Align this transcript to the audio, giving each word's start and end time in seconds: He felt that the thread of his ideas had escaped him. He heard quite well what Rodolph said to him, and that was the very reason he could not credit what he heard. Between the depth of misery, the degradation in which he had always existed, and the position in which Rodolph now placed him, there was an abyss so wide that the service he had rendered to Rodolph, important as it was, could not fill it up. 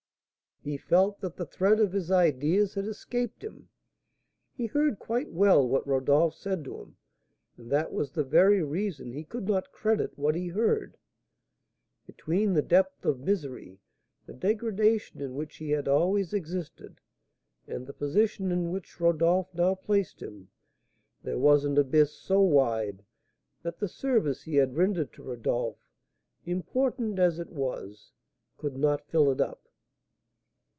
He 0.63 0.77
felt 0.77 1.21
that 1.21 1.37
the 1.37 1.45
thread 1.47 1.79
of 1.79 1.91
his 1.91 2.11
ideas 2.11 2.75
had 2.75 2.85
escaped 2.85 3.43
him. 3.43 3.69
He 4.53 4.67
heard 4.67 4.99
quite 4.99 5.31
well 5.31 5.67
what 5.67 5.87
Rodolph 5.87 6.35
said 6.35 6.63
to 6.65 6.79
him, 6.81 6.97
and 7.57 7.71
that 7.71 7.91
was 7.91 8.11
the 8.11 8.23
very 8.23 8.61
reason 8.61 9.11
he 9.11 9.23
could 9.23 9.47
not 9.47 9.71
credit 9.71 10.15
what 10.19 10.35
he 10.35 10.49
heard. 10.49 10.97
Between 12.05 12.53
the 12.53 12.61
depth 12.61 13.05
of 13.07 13.21
misery, 13.21 13.79
the 14.27 14.33
degradation 14.35 15.19
in 15.19 15.33
which 15.33 15.57
he 15.57 15.71
had 15.71 15.87
always 15.87 16.31
existed, 16.31 17.01
and 17.67 17.87
the 17.87 17.91
position 17.93 18.51
in 18.51 18.69
which 18.69 18.99
Rodolph 19.01 19.51
now 19.55 19.73
placed 19.73 20.21
him, 20.21 20.49
there 21.23 21.39
was 21.39 21.65
an 21.65 21.75
abyss 21.75 22.13
so 22.13 22.39
wide 22.39 23.03
that 23.63 23.79
the 23.79 23.87
service 23.87 24.43
he 24.43 24.57
had 24.57 24.77
rendered 24.77 25.11
to 25.13 25.23
Rodolph, 25.23 25.79
important 26.45 27.17
as 27.17 27.39
it 27.39 27.49
was, 27.49 28.11
could 28.59 28.77
not 28.77 29.07
fill 29.07 29.31
it 29.31 29.41
up. 29.41 29.67